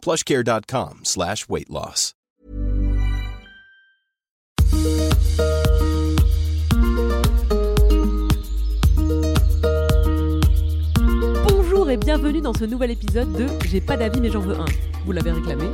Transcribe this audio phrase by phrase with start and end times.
[0.00, 2.14] plushcare.com slash weight loss.
[11.48, 14.66] Bonjour et bienvenue dans ce nouvel épisode de J'ai pas d'avis mais j'en veux un.
[15.06, 15.64] Vous l'avez réclamé,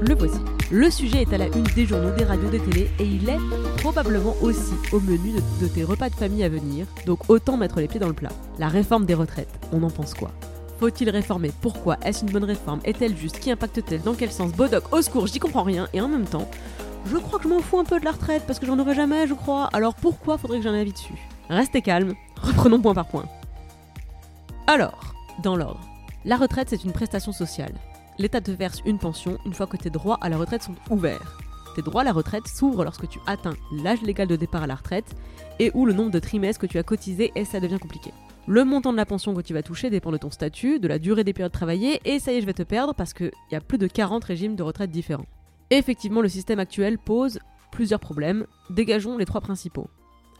[0.00, 0.38] le voici.
[0.70, 3.38] Le sujet est à la une des journaux, des radios, des télés et il est
[3.78, 7.80] probablement aussi au menu de, de tes repas de famille à venir, donc autant mettre
[7.80, 8.30] les pieds dans le plat.
[8.58, 10.30] La réforme des retraites, on en pense quoi?
[10.80, 11.52] Faut-il réformer?
[11.60, 12.80] Pourquoi Est-ce une bonne réforme?
[12.84, 13.38] Est-elle juste?
[13.38, 14.00] Qui impacte-t-elle?
[14.00, 14.50] Dans quel sens?
[14.52, 15.86] Bodoc, au secours, j'y comprends rien.
[15.92, 16.48] Et en même temps,
[17.04, 18.94] je crois que je m'en fous un peu de la retraite parce que j'en aurai
[18.94, 19.68] jamais, je crois.
[19.74, 21.12] Alors pourquoi faudrait que j'en avis dessus?
[21.50, 23.26] Restez calme, reprenons point par point.
[24.66, 25.80] Alors, dans l'ordre,
[26.24, 27.74] la retraite c'est une prestation sociale.
[28.16, 31.36] L'État te verse une pension une fois que tes droits à la retraite sont ouverts.
[31.76, 34.76] Tes droits à la retraite s'ouvrent lorsque tu atteins l'âge légal de départ à la
[34.76, 35.14] retraite
[35.58, 38.12] et où le nombre de trimestres que tu as cotisé et ça devient compliqué.
[38.50, 40.98] Le montant de la pension que tu vas toucher dépend de ton statut, de la
[40.98, 43.54] durée des périodes travaillées, et ça y est, je vais te perdre parce qu'il y
[43.54, 45.28] a plus de 40 régimes de retraite différents.
[45.70, 47.38] effectivement, le système actuel pose
[47.70, 48.46] plusieurs problèmes.
[48.68, 49.88] Dégageons les trois principaux.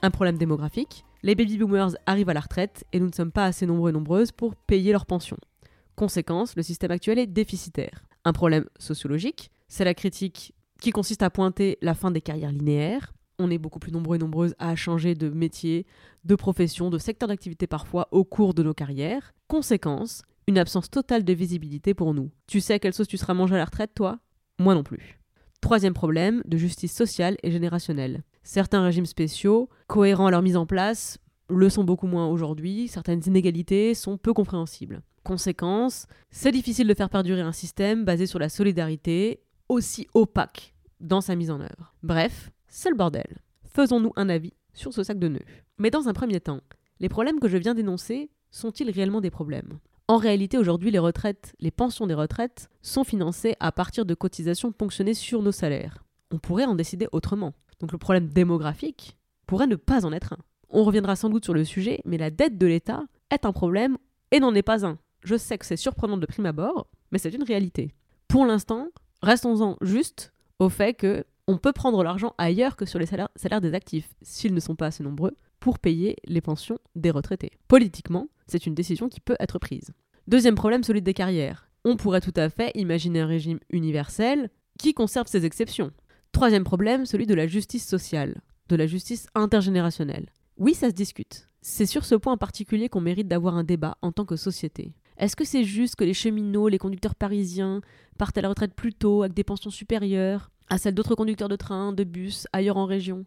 [0.03, 1.05] Un problème démographique.
[1.23, 3.93] Les baby boomers arrivent à la retraite et nous ne sommes pas assez nombreux et
[3.93, 5.37] nombreuses pour payer leur pension.
[5.95, 8.07] Conséquence, le système actuel est déficitaire.
[8.25, 9.53] Un problème sociologique.
[9.69, 13.79] C'est la critique qui consiste à pointer la fin des carrières linéaires on est beaucoup
[13.79, 15.87] plus nombreux et nombreuses à changer de métier,
[16.25, 19.33] de profession, de secteur d'activité parfois au cours de nos carrières.
[19.49, 22.31] Conséquence, une absence totale de visibilité pour nous.
[22.47, 24.19] Tu sais à quelle sauce tu seras mangé à la retraite, toi?
[24.59, 25.19] Moi non plus.
[25.61, 28.23] Troisième problème, de justice sociale et générationnelle.
[28.43, 31.19] Certains régimes spéciaux, cohérents à leur mise en place,
[31.49, 35.03] le sont beaucoup moins aujourd'hui, certaines inégalités sont peu compréhensibles.
[35.23, 41.21] Conséquence, c'est difficile de faire perdurer un système basé sur la solidarité, aussi opaque dans
[41.21, 41.95] sa mise en œuvre.
[42.03, 42.51] Bref,
[42.91, 43.39] le bordel.
[43.65, 45.45] Faisons-nous un avis sur ce sac de nœuds.
[45.79, 46.61] Mais dans un premier temps,
[46.99, 49.79] les problèmes que je viens d'énoncer sont-ils réellement des problèmes?
[50.09, 54.73] En réalité, aujourd'hui, les retraites, les pensions des retraites sont financées à partir de cotisations
[54.73, 56.05] ponctionnées sur nos salaires.
[56.33, 57.55] On pourrait en décider autrement.
[57.79, 59.17] Donc le problème démographique
[59.47, 60.39] pourrait ne pas en être un.
[60.69, 63.99] On reviendra sans doute sur le sujet, mais la dette de l'État est un problème
[64.31, 64.99] et n'en est pas un.
[65.23, 67.95] Je sais que c'est surprenant de prime abord, mais c'est une réalité.
[68.29, 68.89] Pour l'instant,
[69.23, 73.75] restons-en juste au fait que on peut prendre l'argent ailleurs que sur les salaires, des
[73.75, 77.51] actifs, s'ils ne sont pas assez nombreux, pour payer les pensions des retraités.
[77.67, 79.91] Politiquement, c'est une décision qui peut être prise.
[80.29, 81.69] Deuxième problème, celui des carrières.
[81.85, 85.91] On pourrait tout à fait imaginer un régime universel qui conserve ses exceptions.
[86.31, 90.31] Troisième problème, celui de la justice sociale, de la justice intergénérationnelle.
[90.57, 91.49] Oui, ça se discute.
[91.63, 94.95] C'est sur ce point en particulier qu'on mérite d'avoir un débat en tant que société.
[95.19, 97.81] Est-ce que c'est juste que les cheminots, les conducteurs parisiens
[98.19, 100.53] partent à la retraite plus tôt avec des pensions supérieures?
[100.71, 103.27] À celle d'autres conducteurs de train, de bus, ailleurs en région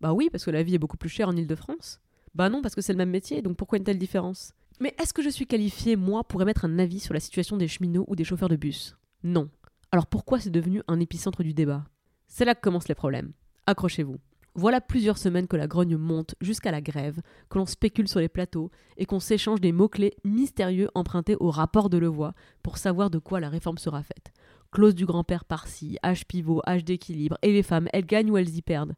[0.00, 2.00] Bah oui, parce que la vie est beaucoup plus chère en Ile-de-France.
[2.34, 4.52] Bah non, parce que c'est le même métier, donc pourquoi une telle différence?
[4.80, 7.68] Mais est-ce que je suis qualifié, moi, pour émettre un avis sur la situation des
[7.68, 8.96] cheminots ou des chauffeurs de bus?
[9.22, 9.48] Non.
[9.92, 11.84] Alors pourquoi c'est devenu un épicentre du débat?
[12.26, 13.32] C'est là que commencent les problèmes.
[13.66, 14.18] Accrochez-vous.
[14.54, 18.28] Voilà plusieurs semaines que la grogne monte jusqu'à la grève, que l'on spécule sur les
[18.28, 23.18] plateaux et qu'on s'échange des mots-clés mystérieux empruntés au rapport de Levoix pour savoir de
[23.18, 24.32] quoi la réforme sera faite
[24.70, 28.56] clause du grand-père par-ci, âge pivot, âge d'équilibre, et les femmes, elles gagnent ou elles
[28.56, 28.94] y perdent.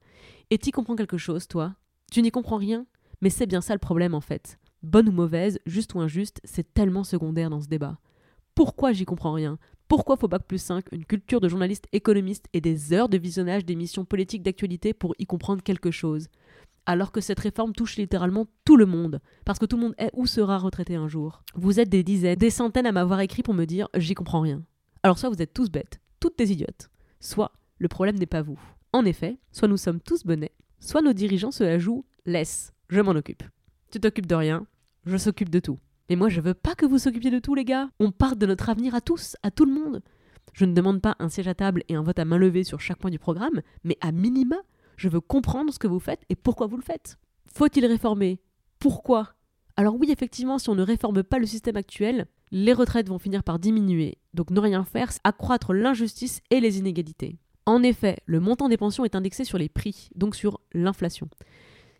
[0.50, 1.75] Et t'y comprends quelque chose, toi?
[2.10, 2.87] Tu n'y comprends rien?
[3.21, 4.59] Mais c'est bien ça le problème en fait.
[4.83, 7.99] Bonne ou mauvaise, juste ou injuste, c'est tellement secondaire dans ce débat.
[8.55, 9.59] Pourquoi j'y comprends rien?
[9.88, 13.65] Pourquoi faut Bac plus 5, une culture de journaliste économiste et des heures de visionnage
[13.65, 16.28] d'émissions politiques d'actualité pour y comprendre quelque chose?
[16.84, 20.10] Alors que cette réforme touche littéralement tout le monde, parce que tout le monde est
[20.15, 21.43] ou sera retraité un jour.
[21.54, 24.62] Vous êtes des dizaines, des centaines à m'avoir écrit pour me dire j'y comprends rien.
[25.03, 28.61] Alors soit vous êtes tous bêtes, toutes des idiotes, soit le problème n'est pas vous.
[28.93, 33.01] En effet, soit nous sommes tous bonnets, soit nos dirigeants se la jouent laisse, je
[33.01, 33.43] m'en occupe.
[33.91, 34.66] Tu t'occupes de rien,
[35.04, 35.81] je s'occupe de tout.
[36.09, 37.91] Et moi je veux pas que vous s'occupiez de tout les gars.
[37.99, 40.03] On part de notre avenir à tous, à tout le monde.
[40.53, 42.81] Je ne demande pas un siège à table et un vote à main levée sur
[42.81, 44.57] chaque point du programme, mais à minima,
[44.97, 47.19] je veux comprendre ce que vous faites et pourquoi vous le faites.
[47.47, 48.41] Faut-il réformer?
[48.78, 49.34] Pourquoi?
[49.77, 53.43] Alors oui, effectivement, si on ne réforme pas le système actuel, les retraites vont finir
[53.43, 54.19] par diminuer.
[54.34, 57.39] Donc ne rien faire, c'est accroître l'injustice et les inégalités.
[57.65, 61.28] En effet, le montant des pensions est indexé sur les prix, donc sur l'inflation,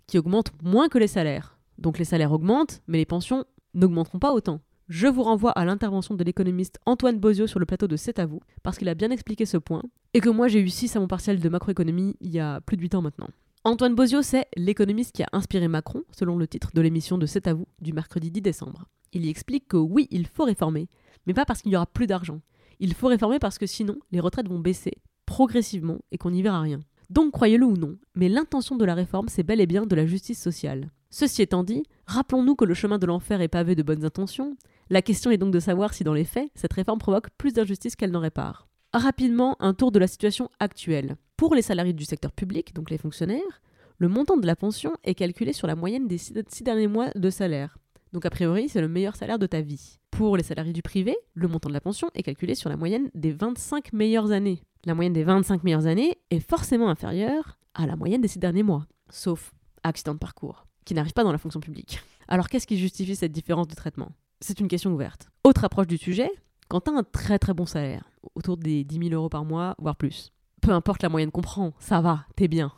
[0.06, 1.58] qui augmente moins que les salaires.
[1.78, 3.44] Donc les salaires augmentent, mais les pensions
[3.75, 4.60] n'augmenteront pas autant.
[4.88, 8.26] je vous renvoie à l'intervention de l'économiste Antoine Bozio sur le plateau de C'est à
[8.26, 9.82] vous, parce qu'il a bien expliqué ce point,
[10.12, 12.76] et que moi j'ai eu 6 à mon partiel de macroéconomie il y a plus
[12.76, 13.28] de 8 ans maintenant.
[13.64, 17.46] Antoine Bozio, c'est l'économiste qui a inspiré Macron, selon le titre de l'émission de C'est
[17.46, 18.88] à vous du mercredi 10 décembre.
[19.12, 20.88] Il y explique que oui, il faut réformer,
[21.26, 22.40] mais pas parce qu'il y aura plus d'argent.
[22.80, 24.92] Il faut réformer parce que sinon, les retraites vont baisser
[25.26, 26.80] progressivement et qu'on n'y verra rien.
[27.10, 30.06] Donc croyez-le ou non, mais l'intention de la réforme, c'est bel et bien de la
[30.06, 30.90] justice sociale.
[31.10, 34.56] Ceci étant dit, rappelons-nous que le chemin de l'enfer est pavé de bonnes intentions.
[34.88, 37.96] La question est donc de savoir si dans les faits, cette réforme provoque plus d'injustice
[37.96, 38.66] qu'elle n'en répare.
[38.94, 41.16] Rapidement, un tour de la situation actuelle.
[41.36, 43.62] Pour les salariés du secteur public, donc les fonctionnaires,
[43.98, 47.30] le montant de la pension est calculé sur la moyenne des six derniers mois de
[47.30, 47.78] salaire.
[48.12, 49.98] Donc a priori, c'est le meilleur salaire de ta vie.
[50.10, 53.10] Pour les salariés du privé, le montant de la pension est calculé sur la moyenne
[53.14, 54.62] des 25 meilleures années.
[54.84, 58.62] La moyenne des 25 meilleures années est forcément inférieure à la moyenne des six derniers
[58.62, 62.00] mois, sauf accident de parcours, qui n'arrive pas dans la fonction publique.
[62.28, 64.12] Alors qu'est-ce qui justifie cette différence de traitement?
[64.40, 65.30] C'est une question ouverte.
[65.44, 66.30] Autre approche du sujet,
[66.68, 68.04] quand tu as un très très bon salaire,
[68.34, 71.72] autour des 10 000 euros par mois, voire plus, peu importe la moyenne qu'on prend,
[71.78, 72.72] ça va, t'es bien.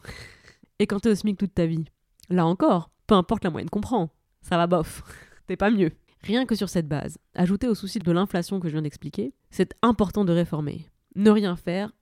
[0.78, 1.86] Et quand t'es au SMIC toute ta vie,
[2.28, 4.10] là encore, peu importe la moyenne qu'on prend,
[4.44, 5.02] ça va bof,
[5.46, 5.91] t'es pas mieux.
[6.23, 9.75] Rien que sur cette base, ajouté au souci de l'inflation que je viens d'expliquer, c'est
[9.82, 10.87] important de réformer.
[11.17, 11.93] Ne rien faire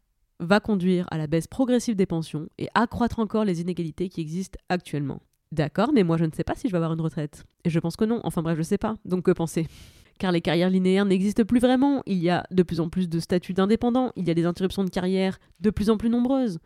[0.41, 4.59] va conduire à la baisse progressive des pensions et accroître encore les inégalités qui existent
[4.69, 5.23] actuellement.
[5.53, 7.45] D'accord, mais moi je ne sais pas si je vais avoir une retraite.
[7.65, 8.97] Et je pense que non, enfin bref, je sais pas.
[9.05, 9.69] Donc que penser?
[10.19, 12.03] Car les carrières linéaires n'existent plus vraiment.
[12.07, 14.85] Il y a de plus en plus de statuts d'indépendants, il y a des interruptions
[14.85, 16.59] de carrière de plus en plus nombreuses.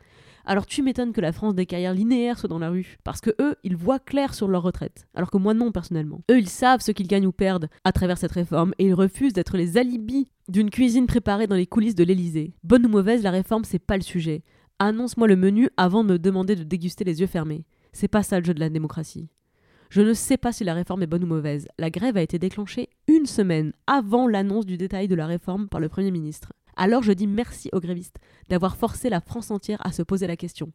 [0.48, 3.34] Alors tu m'étonnes que la France des carrières linéaires soit dans la rue, parce que
[3.40, 6.22] eux, ils voient clair sur leur retraite, alors que moi non personnellement.
[6.30, 9.32] Eux, ils savent ce qu'ils gagnent ou perdent à travers cette réforme, et ils refusent
[9.32, 12.54] d'être les alibis d'une cuisine préparée dans les coulisses de l'Élysée.
[12.62, 14.44] Bonne ou mauvaise, la réforme, c'est pas le sujet.
[14.78, 17.64] Annonce-moi le menu avant de me demander de déguster les yeux fermés.
[17.92, 19.28] C'est pas ça le jeu de la démocratie.
[19.88, 21.66] Je ne sais pas si la réforme est bonne ou mauvaise.
[21.78, 25.80] La grève a été déclenchée une semaine avant l'annonce du détail de la réforme par
[25.80, 26.52] le Premier ministre.
[26.76, 28.18] Alors je dis merci aux grévistes
[28.48, 30.72] d'avoir forcé la France entière à se poser la question.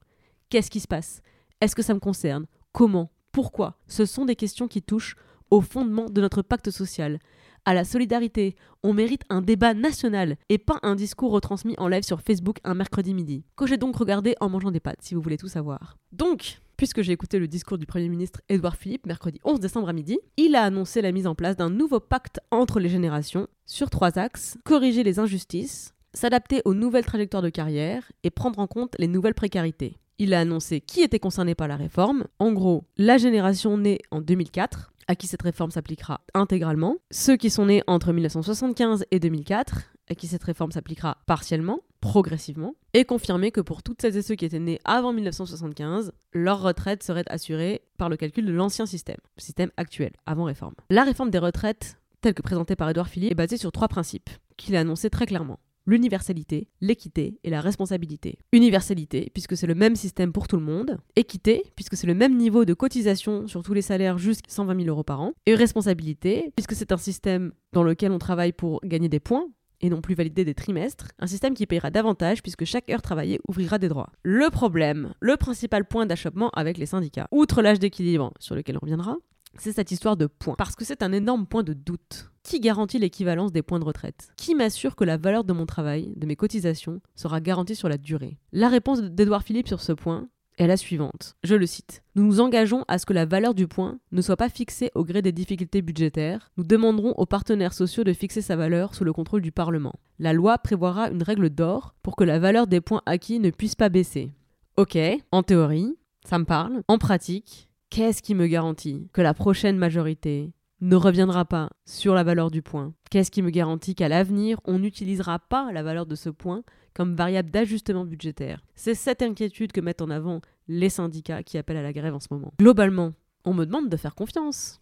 [0.50, 1.21] Qu'est-ce qui se passe?
[1.62, 2.48] Est-ce que ça me concerne?
[2.71, 3.12] Comment?
[3.31, 3.77] Pourquoi?
[3.88, 5.15] Ce sont des questions qui touchent
[5.51, 7.19] au fondement de notre pacte social,
[7.65, 8.56] à la solidarité.
[8.83, 12.74] On mérite un débat national et pas un discours retransmis en live sur Facebook un
[12.74, 15.98] mercredi midi, que j'ai donc regardé en mangeant des pâtes, si vous voulez tout savoir.
[16.12, 19.94] Donc, puisque j'ai écouté le discours du Premier ministre Édouard Philippe mercredi 11 décembre à
[19.94, 23.92] midi, il a annoncé la mise en place d'un nouveau pacte entre les générations sur
[23.92, 28.95] trois axes corriger les injustices, s'adapter aux nouvelles trajectoires de carrière et prendre en compte
[28.98, 29.98] les nouvelles précarités.
[30.18, 34.19] Il a annoncé qui était concerné par la réforme, en gros la génération née en
[34.19, 39.90] 2004, à qui cette réforme s'appliquera intégralement, ceux qui sont nés entre 1975 et 2004,
[40.12, 44.36] à qui cette réforme s'appliquera partiellement, progressivement, et confirmer que pour toutes celles et ceux
[44.36, 49.19] qui étaient nés avant 1975, leur retraite serait assurée par le calcul de l'ancien système,
[49.38, 50.75] le système actuel, avant réforme.
[50.90, 54.30] La réforme des retraites, telle que présentée par Édouard Philippe, est basée sur trois principes,
[54.58, 58.38] qu'il a annoncés très clairement l'universalité, l'équité et la responsabilité.
[58.52, 61.00] Universalité, puisque c'est le même système pour tout le monde.
[61.16, 64.88] Équité, puisque c'est le même niveau de cotisation sur tous les salaires jusqu'à 120 000
[64.88, 65.34] euros par an.
[65.46, 69.48] Et responsabilité, puisque c'est un système dans lequel on travaille pour gagner des points
[69.81, 73.39] et non plus valider des trimestres, un système qui payera davantage puisque chaque heure travaillée
[73.48, 74.12] ouvrira des droits.
[74.24, 78.81] Le problème, le principal point d'achoppement avec les syndicats, outre l'âge d'équilibre sur lequel on
[78.81, 79.18] reviendra,
[79.57, 80.56] c'est cette histoire de points.
[80.57, 82.31] Parce que c'est un énorme point de doute.
[82.44, 84.30] Qui garantit l'équivalence des points de retraite?
[84.38, 87.98] Qui m'assure que la valeur de mon travail, de mes cotisations, sera garantie sur la
[87.98, 88.39] durée?
[88.51, 90.30] La réponse d'Edouard Philippe sur ce point
[90.62, 91.36] est la suivante.
[91.44, 92.03] Je le cite.
[92.15, 95.03] Nous nous engageons à ce que la valeur du point ne soit pas fixée au
[95.03, 96.51] gré des difficultés budgétaires.
[96.58, 99.96] Nous demanderons aux partenaires sociaux de fixer sa valeur sous le contrôle du Parlement.
[100.20, 103.75] La loi prévoira une règle d'or pour que la valeur des points acquis ne puisse
[103.75, 104.32] pas baisser.
[104.77, 104.98] Ok,
[105.32, 106.84] en théorie, ça me parle.
[106.88, 112.24] En pratique, Qu'est-ce qui me garantit que la prochaine majorité ne reviendra pas sur la
[112.24, 112.94] valeur du point?
[113.10, 117.15] Qu'est-ce qui me garantit qu'à l'avenir, on n'utilisera pas la valeur de ce point comme
[117.15, 121.83] variable d'ajustement budgétaire C'est cette inquiétude que mettent en avant les syndicats qui appellent à
[121.83, 122.53] la grève en ce moment.
[122.60, 123.13] Globalement,
[123.45, 124.79] on me demande de faire confiance.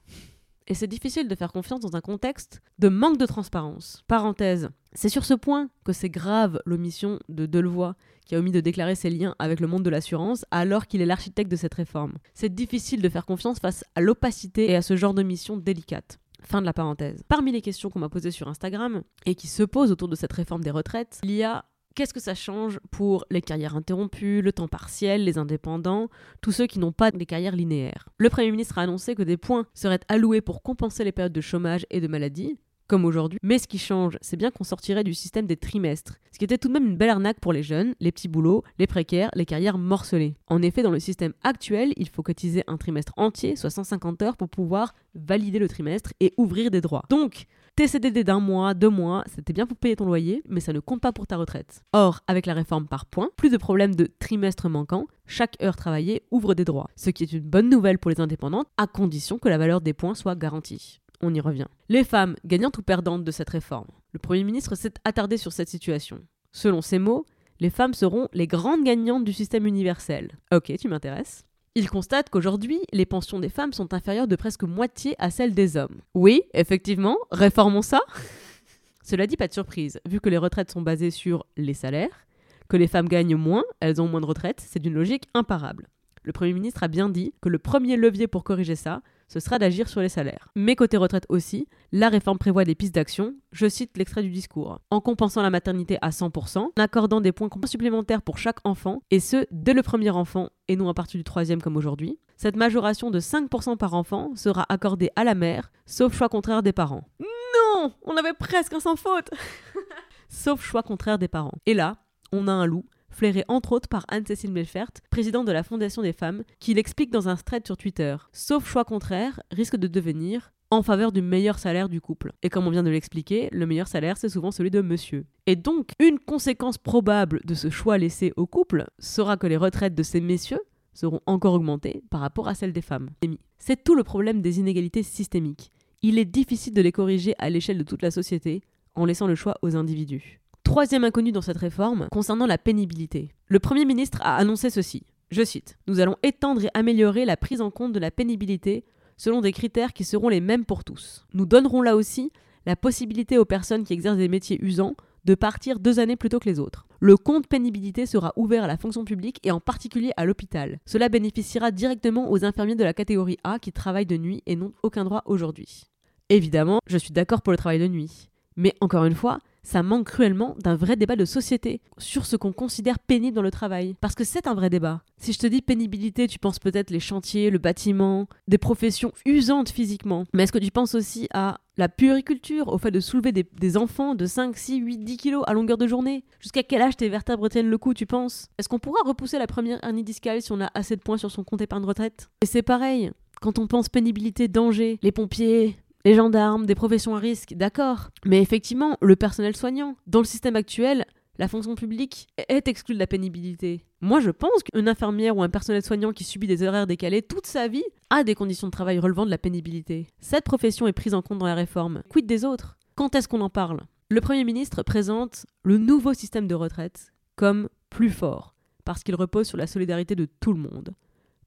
[0.68, 4.04] Et c'est difficile de faire confiance dans un contexte de manque de transparence.
[4.08, 8.60] Parenthèse, c'est sur ce point que c'est grave l'omission de Delevoye qui a omis de
[8.60, 12.14] déclarer ses liens avec le monde de l'assurance alors qu'il est l'architecte de cette réforme.
[12.36, 16.20] C'est difficile de faire confiance face à l'opacité et à ce genre de mission délicate.
[16.44, 17.24] Fin de la parenthèse.
[17.28, 20.32] Parmi les questions qu'on m'a posées sur Instagram et qui se posent autour de cette
[20.34, 21.66] réforme des retraites, il y a
[22.00, 26.08] Qu'est-ce que ça change pour les carrières interrompues, le temps partiel, les indépendants,
[26.40, 28.08] tous ceux qui n'ont pas des carrières linéaires?
[28.20, 31.42] Le Premier ministre a annoncé que des points seraient alloués pour compenser les périodes de
[31.42, 33.38] chômage et de maladie, comme aujourd'hui.
[33.44, 36.58] Mais ce qui change, c'est bien qu'on sortirait du système des trimestres, ce qui était
[36.58, 39.46] tout de même une belle arnaque pour les jeunes, les petits boulots, les précaires, les
[39.46, 40.38] carrières morcelées.
[40.48, 44.38] En effet, dans le système actuel, il faut cotiser un trimestre entier, soit 150 heures,
[44.38, 47.04] pour pouvoir valider le trimestre et ouvrir des droits.
[47.10, 47.46] Donc,
[47.76, 50.80] Tes CDD d'un mois, deux mois, c'était bien pour payer ton loyer, mais ça ne
[50.80, 51.84] compte pas pour ta retraite.
[51.94, 56.24] Or, avec la réforme par points, plus de problèmes de trimestre manquant, chaque heure travaillée
[56.32, 59.50] ouvre des droits, ce qui est une bonne nouvelle pour les indépendantes, à condition que
[59.50, 61.00] la valeur des points soit garantie.
[61.22, 61.68] On y revient.
[61.90, 63.88] Les femmes, gagnantes ou perdantes de cette réforme?
[64.12, 66.20] Le Premier ministre s'est attardé sur cette situation.
[66.52, 67.26] Selon ses mots,
[67.60, 70.32] les femmes seront les grandes gagnantes du système universel.
[70.54, 71.44] Ok, tu m'intéresses
[71.76, 75.78] il constate qu'aujourd'hui, les pensions des femmes sont inférieures de presque moitié à celles des
[75.78, 76.02] hommes.
[76.14, 78.02] Oui, effectivement, réformons ça
[79.04, 82.28] Cela dit, pas de surprise, vu que les retraites sont basées sur les salaires,
[82.68, 85.88] que les femmes gagnent moins, elles ont moins de retraites, c'est d'une logique imparable.
[86.22, 89.60] Le Premier ministre a bien dit que le premier levier pour corriger ça, ce sera
[89.60, 90.50] d'agir sur les salaires.
[90.56, 94.82] Mais côté retraite aussi, la réforme prévoit des pistes d'action, je cite l'extrait du discours,
[94.90, 99.20] en compensant la maternité à 100%, en accordant des points supplémentaires pour chaque enfant, et
[99.20, 102.20] ce, dès le premier enfant, et non à partir du troisième comme aujourd'hui.
[102.36, 106.74] Cette majoration de 5% par enfant sera accordée à la mère, sauf choix contraire des
[106.74, 107.08] parents.
[107.20, 109.30] Non On avait presque un sans faute
[110.30, 111.58] Sauf choix contraire des parents.
[111.66, 111.98] Et là,
[112.32, 116.14] on a un loup flairé entre autres par Anne-Cécile Melfert, présidente de la Fondation des
[116.14, 118.16] femmes, qui l'explique dans un thread sur Twitter.
[118.32, 122.32] Sauf choix contraire, risque de devenir en faveur du meilleur salaire du couple.
[122.44, 125.26] Et comme on vient de l'expliquer, le meilleur salaire, c'est souvent celui de monsieur.
[125.48, 129.96] Et donc, une conséquence probable de ce choix laissé au couple sera que les retraites
[129.96, 130.62] de ces messieurs
[130.94, 133.10] seront encore augmentées par rapport à celles des femmes.
[133.58, 135.72] C'est tout le problème des inégalités systémiques.
[136.02, 138.62] Il est difficile de les corriger à l'échelle de toute la société
[138.96, 140.40] en laissant le choix aux individus.
[140.70, 143.32] Troisième inconnu dans cette réforme, concernant la pénibilité.
[143.48, 145.02] Le Premier ministre a annoncé ceci.
[145.32, 148.86] Je cite Nous allons étendre et améliorer la prise en compte de la pénibilité
[149.18, 151.26] selon des critères qui seront les mêmes pour tous.
[151.34, 152.32] Nous donnerons là aussi
[152.68, 154.94] la possibilité aux personnes qui exercent des métiers usants
[155.26, 156.86] de partir deux années plus tôt que les autres.
[157.00, 160.78] Le compte pénibilité sera ouvert à la fonction publique et en particulier à l'hôpital.
[160.86, 164.74] Cela bénéficiera directement aux infirmiers de la catégorie A qui travaillent de nuit et n'ont
[164.84, 165.86] aucun droit aujourd'hui.
[166.30, 168.30] Évidemment, je suis d'accord pour le travail de nuit.
[168.56, 172.54] Mais encore une fois, ça manque cruellement d'un vrai débat de société sur ce qu'on
[172.54, 173.96] considère pénible dans le travail.
[174.02, 175.04] Parce que c'est un vrai débat.
[175.18, 179.70] Si je te dis pénibilité, tu penses peut-être les chantiers, le bâtiment, des professions usantes
[179.70, 180.26] physiquement.
[180.34, 184.14] Mais est-ce que tu penses aussi à la puériculture, au fait de soulever des, enfants
[184.14, 186.26] de 5, 6, 8, 10 kilos à longueur de journée?
[186.40, 188.48] Jusqu'à quel âge tes vertèbres tiennent le coup, tu penses?
[188.58, 191.32] Est-ce qu'on pourra repousser la première hernie discale si on a assez de points sur
[191.32, 192.30] son compte épargne retraite?
[192.42, 193.12] Et c'est pareil,
[193.42, 198.10] quand on pense pénibilité, danger, les pompiers, les gendarmes, des professions à risque, d'accord.
[198.26, 201.06] Mais effectivement, le personnel soignant, dans le système actuel,
[201.38, 203.86] la fonction publique est exclue de la pénibilité.
[204.02, 207.48] Moi, je pense qu'une infirmière ou un personnel soignant qui subit des horaires décalés toute
[207.48, 210.08] sa vie a des conditions de travail relevant de la pénibilité.
[210.20, 212.04] Cette profession est prise en compte dans la réforme.
[212.10, 212.78] Quid des autres?
[212.96, 213.82] Quand est-ce qu'on en parle?
[214.10, 218.54] Le Premier ministre présente le nouveau système de retraite comme plus fort,
[218.84, 220.94] parce qu'il repose sur la solidarité de tout le monde.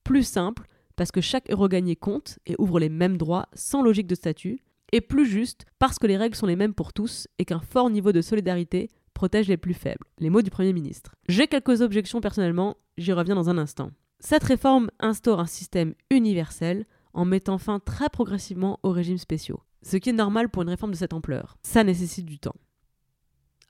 [0.04, 0.66] Plus simple,
[0.96, 4.60] parce que chaque euro gagné compte et ouvre les mêmes droits sans logique de statut,
[4.92, 7.90] et plus juste parce que les règles sont les mêmes pour tous et qu'un fort
[7.90, 10.06] niveau de solidarité protège les plus faibles.
[10.18, 11.14] Les mots du Premier ministre.
[11.28, 13.90] J'ai quelques objections personnellement, j'y reviens dans un instant.
[14.20, 19.96] Cette réforme instaure un système universel en mettant fin très progressivement aux régimes spéciaux, ce
[19.96, 21.56] qui est normal pour une réforme de cette ampleur.
[21.62, 22.56] Ça nécessite du temps.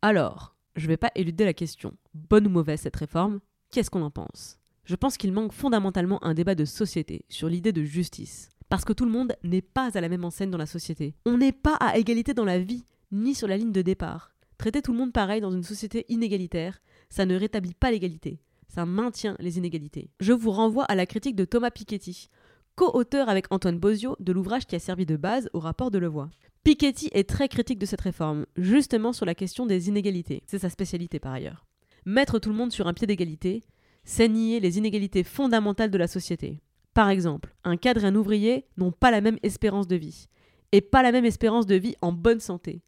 [0.02, 1.95] Alors, je vais pas éluder la question.
[2.14, 3.41] Bonne ou mauvaise cette réforme?
[3.71, 4.59] Qu'est-ce qu'on en pense?
[4.84, 8.48] Je pense qu'il manque fondamentalement un débat de société sur l'idée de justice.
[8.68, 11.14] Parce que tout le monde n'est pas à la même enseigne dans la société.
[11.26, 14.32] On n'est pas à égalité dans la vie, ni sur la ligne de départ.
[14.58, 18.86] Traiter tout le monde pareil dans une société inégalitaire, ça ne rétablit pas l'égalité, ça
[18.86, 20.10] maintient les inégalités.
[20.20, 22.28] Je vous renvoie à la critique de Thomas Piketty,
[22.74, 26.30] co-auteur avec Antoine Bozio de l'ouvrage qui a servi de base au rapport de Levoix.
[26.64, 30.42] Piketty est très critique de cette réforme, justement sur la question des inégalités.
[30.46, 31.66] C'est sa spécialité par ailleurs.
[32.06, 33.62] Mettre tout le monde sur un pied d'égalité,
[34.04, 36.61] c'est nier les inégalités fondamentales de la société.
[36.94, 40.28] Par exemple, un cadre et un ouvrier n'ont pas la même espérance de vie,
[40.73, 42.82] et pas la même espérance de vie en bonne santé.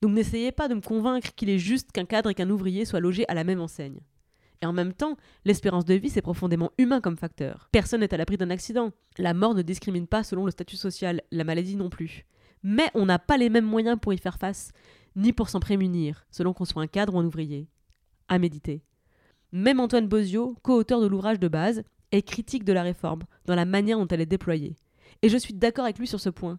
[0.00, 3.00] Donc n'essayez pas de me convaincre qu'il est juste qu'un cadre et qu'un ouvrier soient
[3.00, 4.00] logés à la même enseigne.
[4.60, 7.68] Et en même temps, l'espérance de vie, c'est profondément humain comme facteur.
[7.72, 8.92] Personne n'est à l'abri d'un accident.
[9.16, 12.26] La mort ne discrimine pas selon le statut social, la maladie non plus.
[12.64, 14.72] Mais on n'a pas les mêmes moyens pour y faire face,
[15.14, 17.68] ni pour s'en prémunir, selon qu'on soit un cadre ou un ouvrier.
[18.26, 18.82] À méditer.
[19.52, 23.64] Même Antoine Bozio, co-auteur de l'ouvrage de base, est critique de la réforme, dans la
[23.64, 24.76] manière dont elle est déployée.
[25.22, 26.58] Et je suis d'accord avec lui sur ce point.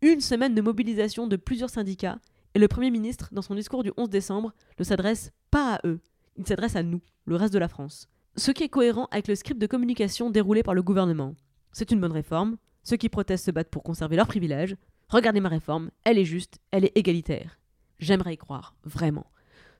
[0.00, 2.18] Une semaine de mobilisation de plusieurs syndicats,
[2.54, 6.00] et le Premier ministre, dans son discours du 11 décembre, ne s'adresse pas à eux,
[6.36, 8.08] il s'adresse à nous, le reste de la France.
[8.36, 11.34] Ce qui est cohérent avec le script de communication déroulé par le gouvernement.
[11.72, 14.76] C'est une bonne réforme, ceux qui protestent se battent pour conserver leurs privilèges.
[15.08, 17.58] Regardez ma réforme, elle est juste, elle est égalitaire.
[17.98, 19.26] J'aimerais y croire, vraiment.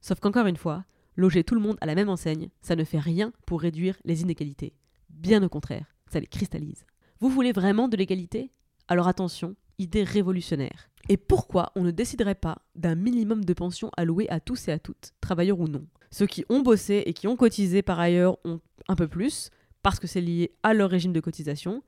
[0.03, 0.85] Sauf qu'encore une fois,
[1.17, 4.23] Loger tout le monde à la même enseigne, ça ne fait rien pour réduire les
[4.23, 4.75] inégalités.
[5.11, 6.87] Bien au contraire, ça les cristallise.
[7.21, 8.51] Vous voulez vraiment de l'égalité?
[8.89, 10.89] Alors attention, idée révolutionnaire.
[11.09, 14.79] Et pourquoi on ne déciderait pas d'un minimum de pension alloué à tous et à
[14.79, 15.87] toutes, travailleurs ou non?
[16.11, 19.51] Ceux qui ont bossé et qui ont cotisé par ailleurs ont un peu plus,
[19.83, 21.83] parce que c'est lié à leur régime de cotisation,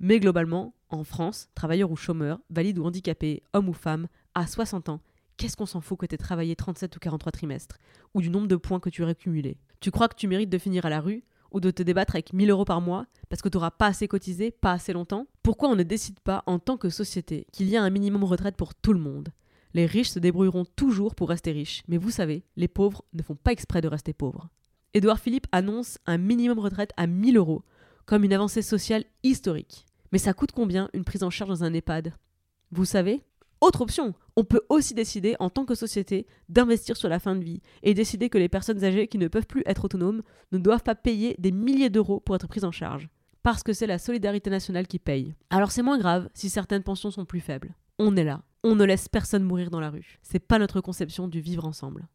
[0.00, 4.88] mais globalement, en France, travailleurs ou chômeurs, valides ou handicapés, hommes ou femmes, à 60
[4.88, 5.00] ans,
[5.38, 7.78] qu'est-ce qu'on s'en fout que aies travaillé 37 ou 43 trimestres,
[8.12, 9.56] ou du nombre de points que tu aurais cumulés.
[9.80, 12.34] Tu crois que tu mérites de finir à la rue ou de te débattre avec
[12.34, 15.26] 1000 euros par mois parce que tu n'auras pas assez cotisé, pas assez longtemps?
[15.42, 18.56] Pourquoi on ne décide pas en tant que société qu'il y a un minimum retraite
[18.56, 19.30] pour tout le monde?
[19.72, 23.36] Les riches se débrouilleront toujours pour rester riches, mais vous savez, les pauvres ne font
[23.36, 24.48] pas exprès de rester pauvres.
[24.94, 27.64] Édouard Philippe annonce un minimum retraite à 1000 euros
[28.06, 29.84] comme une avancée sociale historique.
[30.12, 32.14] Mais ça coûte combien une prise en charge dans un EHPAD?
[32.70, 33.22] Vous savez?
[33.60, 37.42] Autre option, on peut aussi décider en tant que société d'investir sur la fin de
[37.42, 40.22] vie et décider que les personnes âgées qui ne peuvent plus être autonomes
[40.52, 43.08] ne doivent pas payer des milliers d'euros pour être prises en charge.
[43.42, 45.34] Parce que c'est la solidarité nationale qui paye.
[45.50, 47.74] Alors c'est moins grave si certaines pensions sont plus faibles.
[47.98, 48.42] On est là.
[48.62, 50.18] On ne laisse personne mourir dans la rue.
[50.22, 52.06] C'est pas notre conception du vivre ensemble.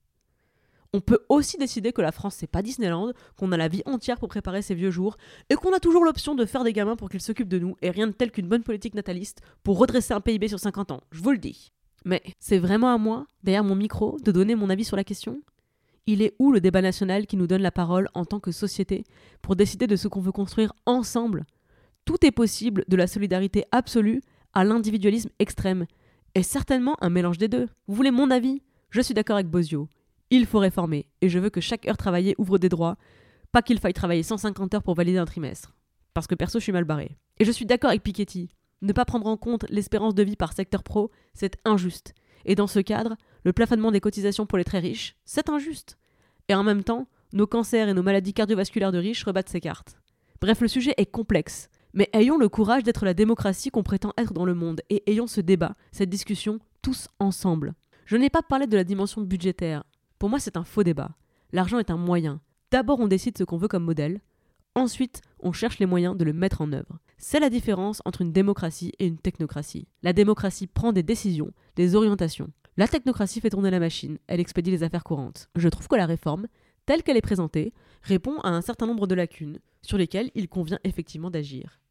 [0.96, 4.20] On peut aussi décider que la France c'est pas Disneyland, qu'on a la vie entière
[4.20, 5.18] pour préparer ses vieux jours,
[5.50, 7.90] et qu'on a toujours l'option de faire des gamins pour qu'ils s'occupent de nous, et
[7.90, 11.22] rien de tel qu'une bonne politique nataliste pour redresser un PIB sur 50 ans, je
[11.24, 11.72] vous le dis.
[12.06, 15.42] Mais c'est vraiment à moi, derrière mon micro, de donner mon avis sur la question?
[16.06, 19.06] Il est où le débat national qui nous donne la parole en tant que société
[19.42, 21.46] pour décider de ce qu'on veut construire ensemble?
[22.06, 24.22] Tout est possible de la solidarité absolue
[24.54, 25.88] à l'individualisme extrême,
[26.36, 27.68] et certainement un mélange des deux.
[27.88, 28.62] Vous voulez mon avis?
[28.92, 29.88] Je suis d'accord avec Bozio.
[30.36, 32.98] Il faut réformer, et je veux que chaque heure travaillée ouvre des droits,
[33.52, 35.76] pas qu'il faille travailler 150 heures pour valider un trimestre.
[36.16, 37.20] Parce que perso, je suis mal barré.
[37.40, 38.50] Et je suis d'accord avec Piketty.
[38.82, 42.16] Ne pas prendre en compte l'espérance de vie par secteur pro, c'est injuste.
[42.46, 46.00] Et dans ce cadre, le plafonnement des cotisations pour les très riches, c'est injuste.
[46.50, 50.00] Et en même temps, nos cancers et nos maladies cardiovasculaires de riches rebattent ces cartes.
[50.42, 51.70] Bref, le sujet est complexe.
[51.94, 55.28] Mais ayons le courage d'être la démocratie qu'on prétend être dans le monde et ayons
[55.28, 57.76] ce débat, cette discussion, tous ensemble.
[58.08, 59.84] Je n'ai pas parlé de la dimension budgétaire,
[60.24, 61.18] pour moi, c'est un faux débat.
[61.52, 62.40] L'argent est un moyen.
[62.72, 64.22] D'abord, on décide ce qu'on veut comme modèle.
[64.74, 66.98] Ensuite, on cherche les moyens de le mettre en œuvre.
[67.18, 69.86] C'est la différence entre une démocratie et une technocratie.
[70.02, 72.54] La démocratie prend des décisions, des orientations.
[72.78, 75.50] La technocratie fait tourner la machine, elle expédie les affaires courantes.
[75.58, 76.48] Je trouve que la réforme,
[76.86, 80.80] telle qu'elle est présentée, répond à un certain nombre de lacunes, sur lesquelles il convient
[80.86, 81.82] effectivement d'agir.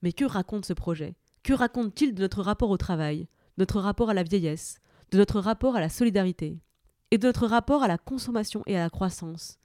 [0.00, 1.14] Mais que raconte ce projet?
[1.42, 3.28] Que raconte-t-il de notre rapport au travail,
[3.58, 4.78] notre rapport à la vieillesse,
[5.10, 6.58] de notre rapport à la solidarité?
[7.12, 9.58] Et de notre rapport à la consommation et à la croissance.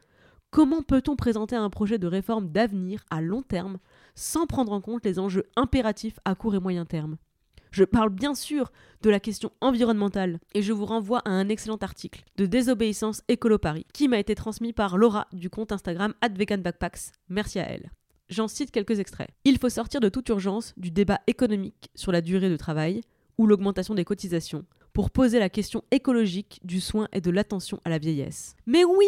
[0.52, 3.78] Comment peut-on présenter un projet de réforme d'avenir à long terme
[4.16, 7.18] sans prendre en compte les enjeux impératifs à court et moyen terme?
[7.72, 11.78] Je parle bien sûr de la question environnementale et je vous renvoie à un excellent
[11.78, 17.12] article de désobéissance écolo Paris qui m'a été transmis par Laura du compte Instagram @veganbackpacks.
[17.30, 17.92] Merci à elle.
[18.30, 19.30] J'en cite quelques extraits.
[19.46, 23.02] Il faut sortir de toute urgence du débat économique sur la durée de travail
[23.38, 24.66] ou l'augmentation des cotisations
[24.98, 28.56] pour poser la question écologique du soin et de l'attention à la vieillesse.
[28.66, 29.06] Mais oui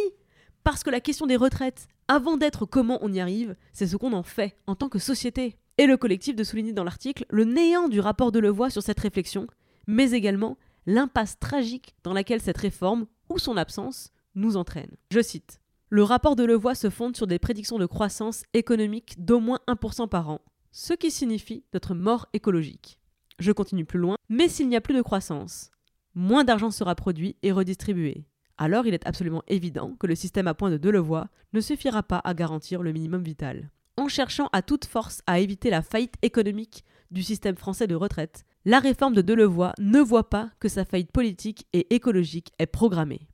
[0.63, 4.13] Parce que la question des retraites, avant d'être comment on y arrive, c'est ce qu'on
[4.13, 5.57] en fait en tant que société.
[5.79, 8.99] Et le collectif de souligner dans l'article le néant du rapport de Levoix sur cette
[8.99, 9.47] réflexion,
[9.87, 14.95] mais également l'impasse tragique dans laquelle cette réforme, ou son absence, nous entraîne.
[15.09, 19.39] Je cite Le rapport de Levoix se fonde sur des prédictions de croissance économique d'au
[19.39, 22.99] moins 1% par an, ce qui signifie notre mort écologique.
[23.39, 25.71] Je continue plus loin, mais s'il n'y a plus de croissance,
[26.19, 28.25] moins d'argent sera produit et redistribué.
[28.57, 32.21] Alors il est absolument évident que le système à point de Delevoye ne suffira pas
[32.23, 33.71] à garantir le minimum vital.
[33.95, 38.45] En cherchant à toute force à éviter la faillite économique du système français de retraite,
[38.65, 43.29] la réforme de Delevoye ne voit pas que sa faillite politique et écologique est programmée.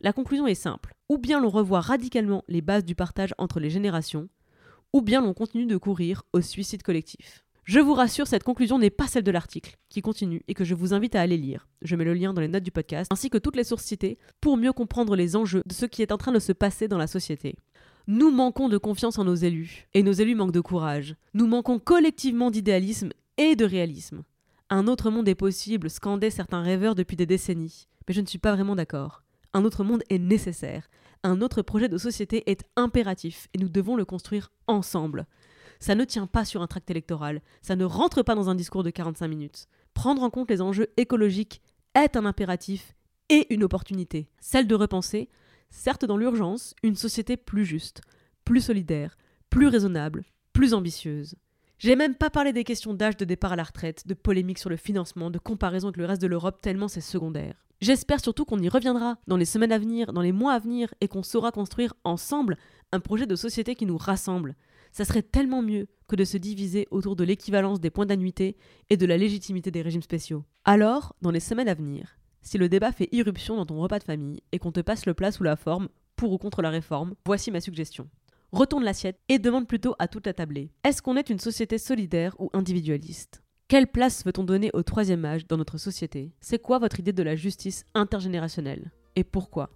[0.00, 0.92] La conclusion est simple.
[1.08, 4.28] Ou bien l'on revoit radicalement les bases du partage entre les générations,
[4.92, 7.43] ou bien l'on continue de courir au suicide collectif.
[7.64, 10.74] Je vous rassure, cette conclusion n'est pas celle de l'article, qui continue et que je
[10.74, 11.66] vous invite à aller lire.
[11.80, 14.18] Je mets le lien dans les notes du podcast, ainsi que toutes les sources citées,
[14.42, 16.98] pour mieux comprendre les enjeux de ce qui est en train de se passer dans
[16.98, 17.56] la société.
[18.06, 21.16] Nous manquons de confiance en nos élus, et nos élus manquent de courage.
[21.32, 24.24] Nous manquons collectivement d'idéalisme et de réalisme.
[24.68, 28.38] Un autre monde est possible, scandaient certains rêveurs depuis des décennies, mais je ne suis
[28.38, 29.22] pas vraiment d'accord.
[29.54, 30.90] Un autre monde est nécessaire.
[31.22, 35.26] Un autre projet de société est impératif, et nous devons le construire ensemble.
[35.84, 38.82] Ça ne tient pas sur un tract électoral, ça ne rentre pas dans un discours
[38.82, 39.66] de 45 minutes.
[39.92, 41.60] Prendre en compte les enjeux écologiques
[41.94, 42.94] est un impératif
[43.28, 45.28] et une opportunité, celle de repenser,
[45.68, 48.00] certes dans l'urgence, une société plus juste,
[48.46, 49.18] plus solidaire,
[49.50, 51.34] plus raisonnable, plus ambitieuse.
[51.76, 54.70] J'ai même pas parlé des questions d'âge de départ à la retraite, de polémiques sur
[54.70, 57.62] le financement, de comparaison avec le reste de l'Europe, tellement c'est secondaire.
[57.82, 60.94] J'espère surtout qu'on y reviendra dans les semaines à venir, dans les mois à venir,
[61.02, 62.56] et qu'on saura construire ensemble
[62.90, 64.56] un projet de société qui nous rassemble.
[64.94, 68.56] Ça serait tellement mieux que de se diviser autour de l'équivalence des points d'annuité
[68.90, 70.44] et de la légitimité des régimes spéciaux.
[70.64, 74.04] Alors, dans les semaines à venir, si le débat fait irruption dans ton repas de
[74.04, 77.16] famille et qu'on te passe le plat sous la forme, pour ou contre la réforme,
[77.26, 78.08] voici ma suggestion.
[78.52, 80.70] Retourne l'assiette et demande plutôt à toute la tablée.
[80.84, 83.42] Est-ce qu'on est une société solidaire ou individualiste?
[83.66, 86.30] Quelle place veut-on donner au troisième âge dans notre société?
[86.40, 88.92] C'est quoi votre idée de la justice intergénérationnelle?
[89.16, 89.70] Et pourquoi?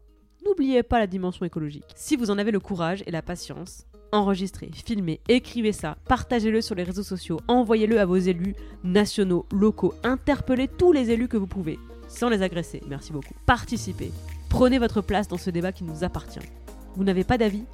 [0.46, 1.92] N'oubliez pas la dimension écologique.
[1.96, 6.74] Si vous en avez le courage et la patience, enregistrez, filmez, écrivez ça, partagez-le sur
[6.74, 11.46] les réseaux sociaux, envoyez-le à vos élus nationaux, locaux, interpellez tous les élus que vous
[11.46, 13.34] pouvez, sans les agresser, merci beaucoup.
[13.46, 14.12] Participez,
[14.48, 16.40] prenez votre place dans ce débat qui nous appartient.
[16.96, 17.64] Vous n'avez pas d'avis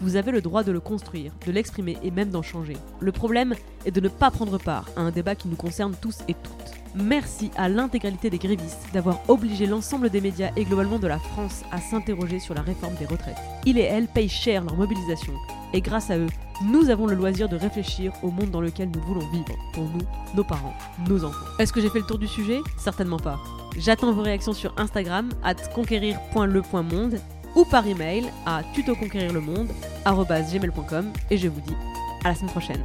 [0.00, 2.76] vous avez le droit de le construire, de l'exprimer et même d'en changer.
[3.00, 6.20] Le problème est de ne pas prendre part à un débat qui nous concerne tous
[6.28, 6.80] et toutes.
[6.94, 11.62] Merci à l'intégralité des grévistes d'avoir obligé l'ensemble des médias et globalement de la France
[11.70, 13.36] à s'interroger sur la réforme des retraites.
[13.64, 15.32] Ils et elles payent cher leur mobilisation
[15.72, 16.26] et grâce à eux,
[16.64, 20.04] nous avons le loisir de réfléchir au monde dans lequel nous voulons vivre, pour nous,
[20.34, 20.74] nos parents,
[21.08, 21.46] nos enfants.
[21.58, 22.60] Est-ce que j'ai fait le tour du sujet?
[22.76, 23.38] Certainement pas.
[23.78, 27.20] J'attends vos réactions sur Instagram, at conquérir.le.monde
[27.54, 31.76] ou par email à tutoconquérirlemonde.com et je vous dis
[32.24, 32.82] à la semaine prochaine.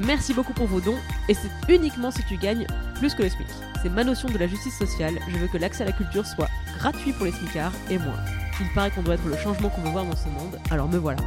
[0.00, 2.66] Merci beaucoup pour vos dons et c'est uniquement si tu gagnes
[3.02, 3.48] plus que le SMIC.
[3.82, 6.48] C'est ma notion de la justice sociale, je veux que l'accès à la culture soit
[6.78, 8.14] gratuit pour les SMICards et moi.
[8.60, 10.98] Il paraît qu'on doit être le changement qu'on veut voir dans ce monde, alors me
[10.98, 11.18] voilà.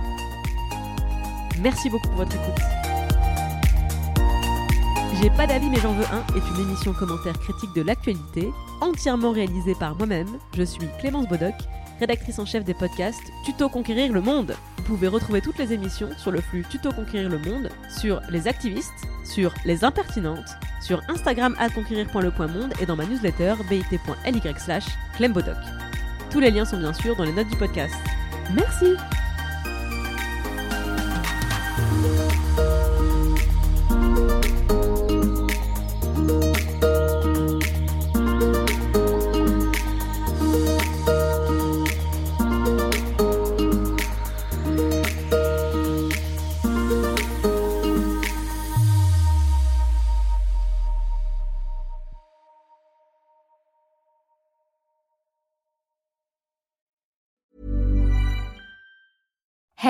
[1.61, 2.63] Merci beaucoup pour votre écoute.
[5.21, 9.33] J'ai pas d'avis mais j'en veux un est une émission commentaire critique de l'actualité, entièrement
[9.33, 10.29] réalisée par moi-même.
[10.55, 11.55] Je suis Clémence Bodoc,
[11.99, 14.55] rédactrice en chef des podcasts Tuto Conquérir le Monde.
[14.77, 18.47] Vous pouvez retrouver toutes les émissions sur le flux Tuto Conquérir le Monde, sur les
[18.47, 18.91] activistes,
[19.23, 25.57] sur les impertinentes, sur Instagram à conquérir.le.monde et dans ma newsletter bit.ly slash clembodoc.
[26.29, 27.95] Tous les liens sont bien sûr dans les notes du podcast.
[28.53, 28.95] Merci